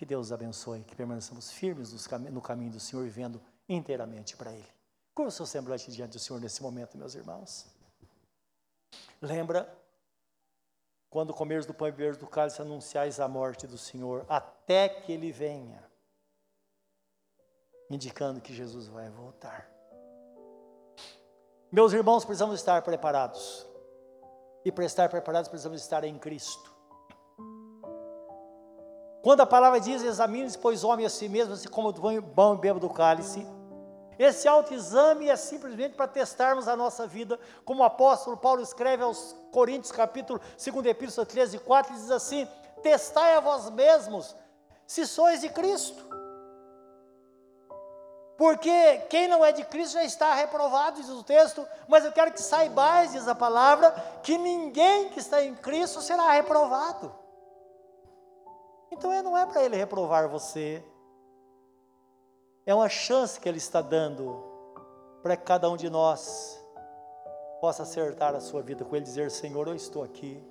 [0.00, 1.92] Que Deus abençoe, que permaneçamos firmes
[2.30, 3.38] no caminho do Senhor, vivendo
[3.68, 4.66] inteiramente para Ele.
[5.14, 7.66] Curva o seu semblante diante do Senhor nesse momento, meus irmãos.
[9.20, 9.70] Lembra
[11.10, 15.12] quando comeres do pão e beberes do cálice, anunciais a morte do Senhor, até que
[15.12, 15.86] Ele venha,
[17.90, 19.70] indicando que Jesus vai voltar.
[21.70, 23.66] Meus irmãos, precisamos estar preparados.
[24.64, 26.69] E para estar preparados, precisamos estar em Cristo.
[29.22, 32.80] Quando a palavra diz, examine-se, pois homem a si mesmo, assim como bom e bebo
[32.80, 33.46] do cálice,
[34.18, 39.34] esse autoexame é simplesmente para testarmos a nossa vida, como o apóstolo Paulo escreve aos
[39.50, 42.46] Coríntios, capítulo 2 Epístola 13, 4, ele diz assim:
[42.82, 44.36] Testai a vós mesmos,
[44.86, 46.04] se sois de Cristo.
[48.36, 52.32] Porque quem não é de Cristo já está reprovado, diz o texto, mas eu quero
[52.32, 53.90] que saibais, diz a palavra,
[54.22, 57.19] que ninguém que está em Cristo será reprovado.
[59.00, 60.84] Então não é para ele reprovar você,
[62.66, 64.44] é uma chance que Ele está dando
[65.22, 66.62] para que cada um de nós
[67.62, 70.44] possa acertar a sua vida com Ele, dizer: Senhor, eu estou aqui.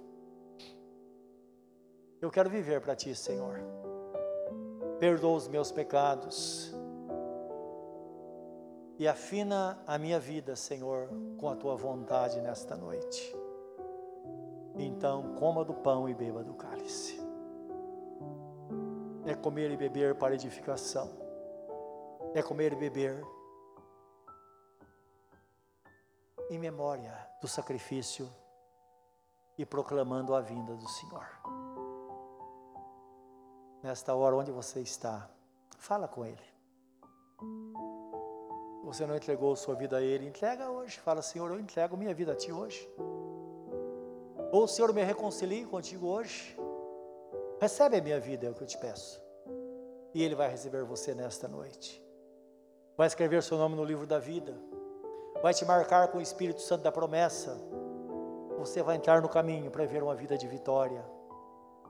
[2.19, 3.61] Eu quero viver para Ti, Senhor.
[4.99, 6.73] Perdoa os meus pecados.
[8.97, 13.33] E afina a minha vida, Senhor, com a Tua vontade nesta noite.
[14.75, 17.28] Então, coma do pão e beba do cálice.
[19.29, 21.29] É comer e beber para edificação
[22.33, 23.25] é comer e beber
[26.49, 28.29] em memória do sacrifício
[29.57, 31.25] e proclamando a vinda do Senhor.
[33.81, 35.29] Nesta hora onde você está,
[35.77, 36.49] fala com Ele.
[38.83, 40.99] Você não entregou sua vida a Ele, entrega hoje.
[40.99, 42.89] Fala, Senhor, eu entrego minha vida a Ti hoje.
[44.51, 46.57] Ou, Senhor, me reconcilie contigo hoje.
[47.59, 49.21] Recebe a minha vida, é o que eu te peço.
[50.13, 52.09] E Ele vai receber você nesta noite
[52.99, 54.53] vai escrever seu nome no livro da vida,
[55.41, 57.57] vai te marcar com o Espírito Santo da promessa.
[58.57, 61.01] Você vai entrar no caminho para ver uma vida de vitória,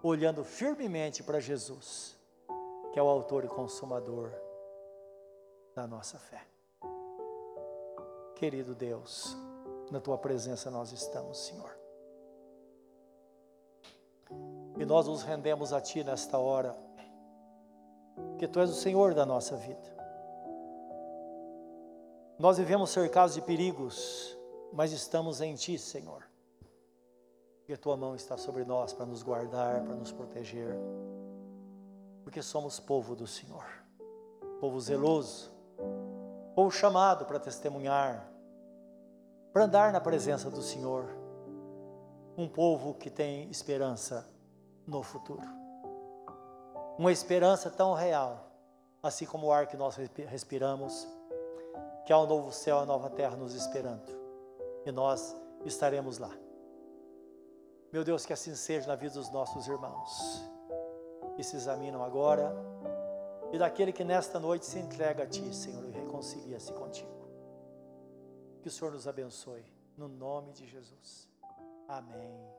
[0.04, 2.16] olhando firmemente para Jesus,
[2.94, 4.32] que é o autor e consumador
[5.74, 6.46] da nossa fé.
[8.36, 9.36] Querido Deus,
[9.90, 11.79] na tua presença nós estamos, Senhor.
[14.80, 16.74] E nós nos rendemos a Ti nesta hora,
[18.38, 20.00] que Tu és o Senhor da nossa vida.
[22.40, 24.38] Nós vivemos cercados de perigos,
[24.72, 26.24] mas estamos em Ti, Senhor.
[27.68, 30.74] E a Tua mão está sobre nós para nos guardar, para nos proteger,
[32.24, 33.66] porque somos povo do Senhor,
[34.62, 35.52] povo zeloso,
[36.56, 38.32] povo chamado para testemunhar,
[39.52, 41.06] para andar na presença do Senhor,
[42.38, 44.39] um povo que tem esperança
[44.90, 45.48] no futuro,
[46.98, 48.52] uma esperança tão real,
[49.02, 51.08] assim como o ar que nós respiramos
[52.06, 54.18] que há um novo céu e nova terra nos esperando.
[54.86, 56.32] E nós estaremos lá.
[57.94, 60.44] Meu Deus, que assim seja na vida dos nossos irmãos.
[61.36, 62.52] Que se examinam agora.
[63.52, 67.28] E daquele que nesta noite se entrega a Ti, Senhor, e reconcilia-se contigo.
[68.62, 69.64] Que o Senhor nos abençoe.
[69.96, 71.30] No nome de Jesus.
[71.88, 72.59] Amém.